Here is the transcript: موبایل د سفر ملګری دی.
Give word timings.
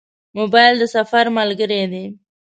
موبایل 0.37 0.73
د 0.79 0.83
سفر 0.95 1.25
ملګری 1.37 1.83
دی. 1.91 2.05